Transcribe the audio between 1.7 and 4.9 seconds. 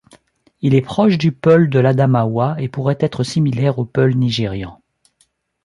l'Adamaoua et pourrait être similaire au peul nigérian.